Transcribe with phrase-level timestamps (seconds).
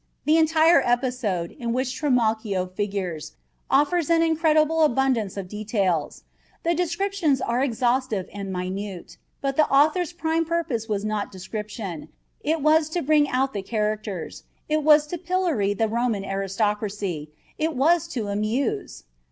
[0.25, 3.33] The entire episode, in which Trimalchio figures,
[3.69, 6.23] offers an incredible abundance of details.
[6.63, 12.09] The descriptions are exhaustive and minute, but the author's prime purpose was not description,
[12.43, 17.29] it was to bring out the characters, it was to pillory the Roman aristocracy,
[17.59, 19.03] it was to amuse!